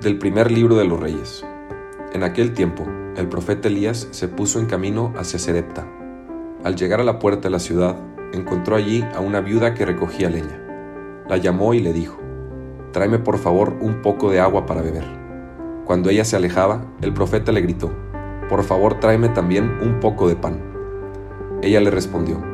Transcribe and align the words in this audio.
Del 0.00 0.18
primer 0.18 0.52
libro 0.52 0.76
de 0.76 0.84
los 0.84 1.00
reyes. 1.00 1.42
En 2.12 2.22
aquel 2.22 2.52
tiempo, 2.52 2.86
el 3.16 3.28
profeta 3.28 3.68
Elías 3.68 4.08
se 4.10 4.28
puso 4.28 4.60
en 4.60 4.66
camino 4.66 5.14
hacia 5.16 5.38
Serepta. 5.38 5.86
Al 6.64 6.76
llegar 6.76 7.00
a 7.00 7.04
la 7.04 7.18
puerta 7.18 7.44
de 7.44 7.50
la 7.50 7.58
ciudad, 7.58 7.96
encontró 8.34 8.76
allí 8.76 9.02
a 9.14 9.20
una 9.20 9.40
viuda 9.40 9.72
que 9.72 9.86
recogía 9.86 10.28
leña. 10.28 10.60
La 11.30 11.38
llamó 11.38 11.72
y 11.72 11.80
le 11.80 11.94
dijo, 11.94 12.20
Tráeme 12.92 13.18
por 13.18 13.38
favor 13.38 13.78
un 13.80 14.02
poco 14.02 14.30
de 14.30 14.38
agua 14.38 14.66
para 14.66 14.82
beber. 14.82 15.04
Cuando 15.86 16.10
ella 16.10 16.26
se 16.26 16.36
alejaba, 16.36 16.84
el 17.00 17.14
profeta 17.14 17.50
le 17.50 17.62
gritó, 17.62 17.90
Por 18.50 18.64
favor 18.64 19.00
tráeme 19.00 19.30
también 19.30 19.78
un 19.80 19.98
poco 19.98 20.28
de 20.28 20.36
pan. 20.36 20.60
Ella 21.62 21.80
le 21.80 21.90
respondió, 21.90 22.44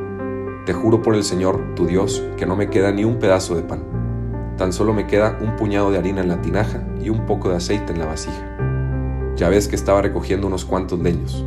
Te 0.65 0.71
juro 0.71 1.01
por 1.01 1.13
el 1.13 1.25
Señor, 1.25 1.75
tu 1.75 1.87
Dios, 1.87 2.23
que 2.37 2.45
no 2.45 2.55
me 2.55 2.69
queda 2.69 2.93
ni 2.93 3.03
un 3.03 3.19
pedazo 3.19 3.55
de 3.55 3.63
pan 3.63 3.92
Tan 4.57 4.71
solo 4.71 4.93
me 4.93 5.07
queda 5.07 5.37
un 5.41 5.55
puñado 5.55 5.91
de 5.91 5.97
harina 5.97 6.21
en 6.21 6.27
la 6.27 6.41
tinaja 6.41 6.81
y 7.01 7.09
un 7.09 7.25
poco 7.25 7.49
de 7.49 7.55
aceite 7.55 7.91
en 7.91 7.99
la 7.99 8.05
vasija. 8.05 8.57
Ya 9.35 9.49
ves 9.49 9.67
que 9.67 9.75
estaba 9.75 10.01
recogiendo 10.01 10.45
unos 10.45 10.63
cuantos 10.63 10.99
leños. 10.99 11.43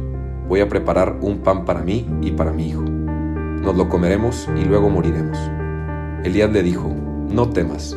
Voy 0.48 0.60
a 0.60 0.69
preparar 0.69 1.19
un 1.20 1.38
pan 1.38 1.64
para 1.64 1.83
mí 1.83 2.09
y 2.20 2.33
para 2.33 2.52
mi 2.52 2.69
hijo. 2.69 2.83
Nos 2.83 3.77
lo 3.77 3.88
comeremos 3.88 4.48
y 4.56 4.64
luego 4.64 4.91
moriremos. 4.91 5.38
Elías 6.24 6.50
le 6.50 6.62
dijo, 6.62 6.92
no 7.28 7.50
temas, 7.50 7.97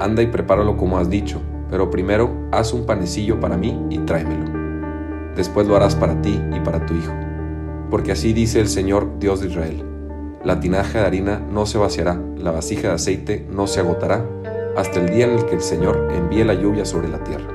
anda 0.00 0.22
y 0.22 0.28
prepáralo 0.28 0.76
como 0.76 0.98
has 0.98 1.10
dicho, 1.10 1.40
pero 1.70 1.90
primero 1.90 2.30
haz 2.52 2.72
un 2.72 2.86
panecillo 2.86 3.40
para 3.40 3.56
mí 3.56 3.76
y 3.90 3.98
tráemelo. 3.98 4.52
Después 5.36 5.66
lo 5.66 5.74
harás 5.74 5.96
para 5.96 6.20
ti 6.22 6.40
y 6.54 6.60
para 6.60 6.86
tu 6.86 6.94
hijo. 6.94 7.12
Porque 7.90 8.12
así 8.12 8.32
dice 8.32 8.60
el 8.60 8.68
Señor 8.68 9.18
Dios 9.18 9.40
de 9.40 9.48
Israel. 9.48 9.93
La 10.44 10.60
tinaja 10.60 11.00
de 11.00 11.06
harina 11.06 11.38
no 11.38 11.64
se 11.64 11.78
vaciará, 11.78 12.20
la 12.36 12.50
vasija 12.50 12.88
de 12.88 12.94
aceite 12.94 13.46
no 13.50 13.66
se 13.66 13.80
agotará, 13.80 14.22
hasta 14.76 15.00
el 15.00 15.08
día 15.08 15.24
en 15.24 15.38
el 15.38 15.46
que 15.46 15.54
el 15.54 15.62
Señor 15.62 16.10
envíe 16.14 16.44
la 16.44 16.52
lluvia 16.52 16.84
sobre 16.84 17.08
la 17.08 17.24
tierra. 17.24 17.48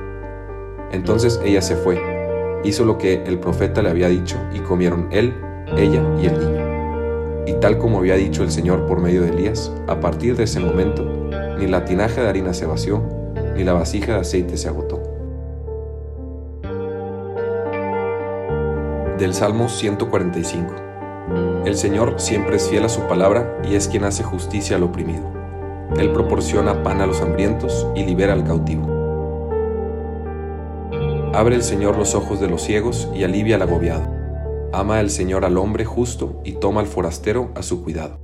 Entonces 0.90 1.40
ella 1.44 1.62
se 1.62 1.76
fue, 1.76 2.02
hizo 2.64 2.84
lo 2.84 2.98
que 2.98 3.22
el 3.22 3.38
profeta 3.38 3.80
le 3.80 3.90
había 3.90 4.08
dicho 4.08 4.36
y 4.52 4.58
comieron 4.58 5.06
él, 5.12 5.32
ella 5.76 6.02
y 6.20 6.26
el 6.26 6.38
niño. 6.40 7.46
Y 7.46 7.52
tal 7.60 7.78
como 7.78 7.98
había 7.98 8.16
dicho 8.16 8.42
el 8.42 8.50
Señor 8.50 8.84
por 8.86 8.98
medio 8.98 9.22
de 9.22 9.28
Elías, 9.28 9.72
a 9.86 10.00
partir 10.00 10.36
de 10.36 10.42
ese 10.42 10.58
momento, 10.58 11.04
ni 11.60 11.68
la 11.68 11.84
tinaja 11.84 12.22
de 12.22 12.28
harina 12.28 12.52
se 12.54 12.66
vació, 12.66 13.04
ni 13.54 13.62
la 13.62 13.72
vasija 13.72 14.14
de 14.14 14.20
aceite 14.20 14.56
se 14.56 14.66
agotó. 14.66 15.00
Del 19.16 19.32
Salmo 19.32 19.68
145. 19.68 20.89
El 21.64 21.76
Señor 21.76 22.14
siempre 22.18 22.56
es 22.56 22.68
fiel 22.68 22.84
a 22.84 22.88
su 22.88 23.02
palabra 23.02 23.60
y 23.62 23.74
es 23.74 23.86
quien 23.86 24.04
hace 24.04 24.24
justicia 24.24 24.76
al 24.76 24.82
oprimido. 24.82 25.22
Él 25.98 26.10
proporciona 26.12 26.82
pan 26.82 27.00
a 27.00 27.06
los 27.06 27.20
hambrientos 27.20 27.86
y 27.94 28.04
libera 28.04 28.32
al 28.32 28.44
cautivo. 28.44 28.88
Abre 31.32 31.54
el 31.54 31.62
Señor 31.62 31.96
los 31.96 32.14
ojos 32.16 32.40
de 32.40 32.48
los 32.48 32.62
ciegos 32.62 33.08
y 33.14 33.22
alivia 33.22 33.56
al 33.56 33.62
agobiado. 33.62 34.02
Ama 34.72 35.00
el 35.00 35.10
Señor 35.10 35.44
al 35.44 35.58
hombre 35.58 35.84
justo 35.84 36.40
y 36.44 36.54
toma 36.54 36.80
al 36.80 36.86
forastero 36.86 37.50
a 37.54 37.62
su 37.62 37.84
cuidado. 37.84 38.18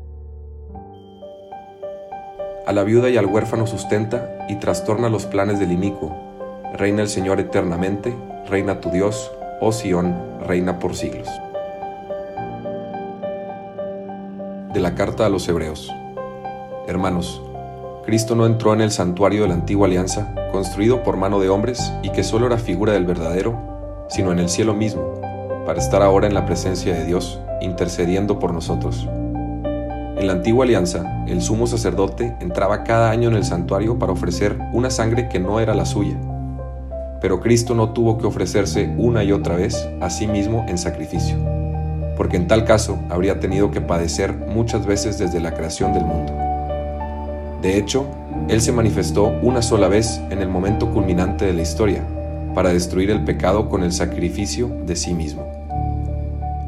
A 2.66 2.72
la 2.72 2.82
viuda 2.82 3.08
y 3.10 3.16
al 3.16 3.26
huérfano 3.26 3.68
sustenta 3.68 4.44
y 4.48 4.56
trastorna 4.56 5.08
los 5.08 5.26
planes 5.26 5.60
del 5.60 5.70
inicuo. 5.70 6.16
Reina 6.74 7.02
el 7.02 7.08
Señor 7.08 7.38
eternamente, 7.38 8.12
reina 8.48 8.80
tu 8.80 8.90
Dios, 8.90 9.30
oh 9.60 9.70
Sión, 9.70 10.40
reina 10.40 10.80
por 10.80 10.96
siglos. 10.96 11.28
De 14.76 14.82
la 14.82 14.94
carta 14.94 15.24
a 15.24 15.30
los 15.30 15.48
Hebreos. 15.48 15.90
Hermanos, 16.86 17.40
Cristo 18.04 18.34
no 18.34 18.44
entró 18.44 18.74
en 18.74 18.82
el 18.82 18.90
santuario 18.90 19.40
de 19.40 19.48
la 19.48 19.54
antigua 19.54 19.86
alianza, 19.86 20.34
construido 20.52 21.02
por 21.02 21.16
mano 21.16 21.40
de 21.40 21.48
hombres 21.48 21.94
y 22.02 22.10
que 22.10 22.22
solo 22.22 22.46
era 22.46 22.58
figura 22.58 22.92
del 22.92 23.06
verdadero, 23.06 24.04
sino 24.10 24.32
en 24.32 24.38
el 24.38 24.50
cielo 24.50 24.74
mismo, 24.74 25.18
para 25.64 25.78
estar 25.78 26.02
ahora 26.02 26.26
en 26.26 26.34
la 26.34 26.44
presencia 26.44 26.92
de 26.92 27.06
Dios, 27.06 27.40
intercediendo 27.62 28.38
por 28.38 28.52
nosotros. 28.52 29.08
En 29.64 30.26
la 30.26 30.34
antigua 30.34 30.66
alianza, 30.66 31.24
el 31.26 31.40
sumo 31.40 31.66
sacerdote 31.66 32.36
entraba 32.40 32.84
cada 32.84 33.08
año 33.08 33.30
en 33.30 33.36
el 33.36 33.46
santuario 33.46 33.98
para 33.98 34.12
ofrecer 34.12 34.58
una 34.74 34.90
sangre 34.90 35.30
que 35.30 35.40
no 35.40 35.58
era 35.58 35.74
la 35.74 35.86
suya. 35.86 36.20
Pero 37.22 37.40
Cristo 37.40 37.74
no 37.74 37.94
tuvo 37.94 38.18
que 38.18 38.26
ofrecerse 38.26 38.94
una 38.98 39.24
y 39.24 39.32
otra 39.32 39.56
vez 39.56 39.88
a 40.02 40.10
sí 40.10 40.26
mismo 40.26 40.66
en 40.68 40.76
sacrificio, 40.76 41.38
porque 42.16 42.36
en 42.36 42.46
tal 42.46 42.64
caso 42.64 42.98
habría 43.10 43.40
tenido 43.40 43.70
que 43.70 43.80
padecer 43.80 44.32
muchas 44.34 44.86
veces 44.86 45.18
desde 45.18 45.40
la 45.40 45.54
creación 45.54 45.92
del 45.92 46.04
mundo. 46.04 46.32
De 47.62 47.76
hecho, 47.76 48.06
Él 48.48 48.60
se 48.60 48.72
manifestó 48.72 49.26
una 49.42 49.62
sola 49.62 49.88
vez 49.88 50.20
en 50.30 50.40
el 50.40 50.48
momento 50.48 50.90
culminante 50.92 51.44
de 51.44 51.52
la 51.52 51.62
historia, 51.62 52.02
para 52.54 52.72
destruir 52.72 53.10
el 53.10 53.22
pecado 53.22 53.68
con 53.68 53.82
el 53.82 53.92
sacrificio 53.92 54.68
de 54.86 54.96
sí 54.96 55.12
mismo. 55.12 55.46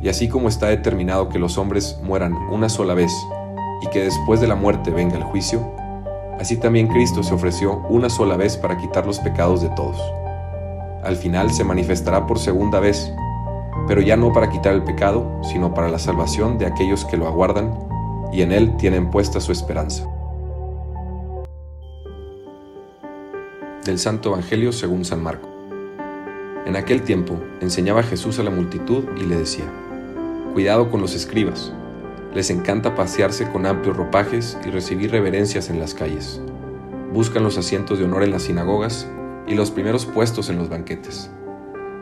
Y 0.02 0.10
así 0.10 0.28
como 0.28 0.48
está 0.48 0.68
determinado 0.68 1.30
que 1.30 1.38
los 1.38 1.56
hombres 1.56 1.98
mueran 2.02 2.34
una 2.52 2.68
sola 2.68 2.92
vez 2.92 3.10
y 3.80 3.86
que 3.88 4.04
después 4.04 4.40
de 4.40 4.48
la 4.48 4.54
muerte 4.54 4.90
venga 4.90 5.16
el 5.16 5.24
juicio, 5.24 5.72
así 6.38 6.58
también 6.58 6.88
Cristo 6.88 7.22
se 7.22 7.32
ofreció 7.32 7.78
una 7.88 8.10
sola 8.10 8.36
vez 8.36 8.56
para 8.56 8.76
quitar 8.76 9.06
los 9.06 9.18
pecados 9.18 9.62
de 9.62 9.70
todos. 9.70 9.98
Al 11.02 11.16
final 11.16 11.50
se 11.52 11.64
manifestará 11.64 12.26
por 12.26 12.38
segunda 12.38 12.80
vez, 12.80 13.10
pero 13.88 14.02
ya 14.02 14.16
no 14.16 14.32
para 14.32 14.50
quitar 14.50 14.74
el 14.74 14.84
pecado, 14.84 15.40
sino 15.42 15.74
para 15.74 15.88
la 15.88 15.98
salvación 15.98 16.58
de 16.58 16.66
aquellos 16.66 17.04
que 17.04 17.16
lo 17.16 17.26
aguardan 17.26 17.74
y 18.32 18.42
en 18.42 18.52
Él 18.52 18.76
tienen 18.76 19.10
puesta 19.10 19.40
su 19.40 19.50
esperanza. 19.50 20.06
del 23.88 23.98
Santo 23.98 24.28
Evangelio 24.28 24.70
según 24.72 25.06
San 25.06 25.22
Marco. 25.22 25.48
En 26.66 26.76
aquel 26.76 27.02
tiempo 27.02 27.40
enseñaba 27.62 28.02
Jesús 28.02 28.38
a 28.38 28.42
la 28.42 28.50
multitud 28.50 29.04
y 29.16 29.24
le 29.24 29.36
decía, 29.36 29.64
Cuidado 30.52 30.90
con 30.90 31.00
los 31.00 31.14
escribas, 31.14 31.72
les 32.34 32.50
encanta 32.50 32.94
pasearse 32.94 33.50
con 33.50 33.64
amplios 33.64 33.96
ropajes 33.96 34.58
y 34.66 34.70
recibir 34.70 35.10
reverencias 35.10 35.70
en 35.70 35.80
las 35.80 35.94
calles. 35.94 36.42
Buscan 37.14 37.42
los 37.42 37.56
asientos 37.56 37.98
de 37.98 38.04
honor 38.04 38.24
en 38.24 38.32
las 38.32 38.42
sinagogas 38.42 39.08
y 39.46 39.54
los 39.54 39.70
primeros 39.70 40.04
puestos 40.04 40.50
en 40.50 40.58
los 40.58 40.68
banquetes. 40.68 41.30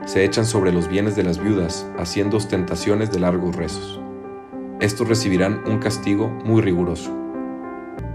Se 0.06 0.25
echan 0.25 0.47
sobre 0.47 0.72
los 0.72 0.87
bienes 0.87 1.17
de 1.17 1.25
las 1.25 1.43
viudas, 1.43 1.84
haciendo 1.99 2.37
ostentaciones 2.37 3.11
de 3.11 3.19
largos 3.19 3.56
rezos. 3.56 4.00
Estos 4.78 5.09
recibirán 5.09 5.65
un 5.67 5.78
castigo 5.78 6.28
muy 6.44 6.62
riguroso. 6.62 7.11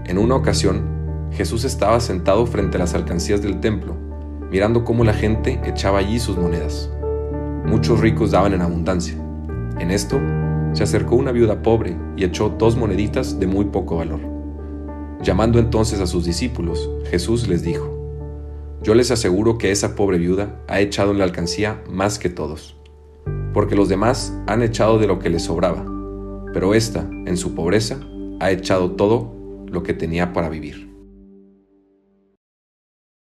En 0.06 0.16
una 0.16 0.34
ocasión, 0.34 1.28
Jesús 1.32 1.64
estaba 1.64 2.00
sentado 2.00 2.46
frente 2.46 2.78
a 2.78 2.80
las 2.80 2.94
alcancías 2.94 3.42
del 3.42 3.60
templo, 3.60 3.94
mirando 4.50 4.84
cómo 4.84 5.04
la 5.04 5.12
gente 5.12 5.60
echaba 5.66 5.98
allí 5.98 6.18
sus 6.18 6.38
monedas. 6.38 6.90
Muchos 7.66 8.00
ricos 8.00 8.30
daban 8.30 8.54
en 8.54 8.62
abundancia. 8.62 9.14
En 9.78 9.90
esto, 9.90 10.18
se 10.72 10.84
acercó 10.84 11.16
una 11.16 11.30
viuda 11.30 11.62
pobre 11.62 11.94
y 12.16 12.24
echó 12.24 12.48
dos 12.48 12.74
moneditas 12.74 13.38
de 13.38 13.46
muy 13.46 13.66
poco 13.66 13.96
valor. 13.96 14.20
Llamando 15.22 15.58
entonces 15.58 16.00
a 16.00 16.06
sus 16.06 16.24
discípulos, 16.24 16.88
Jesús 17.10 17.48
les 17.48 17.62
dijo, 17.62 17.91
Yo 18.82 18.96
les 18.96 19.12
aseguro 19.12 19.58
que 19.58 19.70
esa 19.70 19.94
pobre 19.94 20.18
viuda 20.18 20.60
ha 20.66 20.80
echado 20.80 21.12
en 21.12 21.18
la 21.18 21.24
alcancía 21.24 21.84
más 21.88 22.18
que 22.18 22.28
todos, 22.28 22.76
porque 23.54 23.76
los 23.76 23.88
demás 23.88 24.36
han 24.48 24.60
echado 24.60 24.98
de 24.98 25.06
lo 25.06 25.20
que 25.20 25.30
les 25.30 25.44
sobraba, 25.44 25.84
pero 26.52 26.74
ésta, 26.74 27.08
en 27.26 27.36
su 27.36 27.54
pobreza, 27.54 28.00
ha 28.40 28.50
echado 28.50 28.90
todo 28.90 29.36
lo 29.68 29.84
que 29.84 29.94
tenía 29.94 30.32
para 30.32 30.48
vivir. 30.48 30.91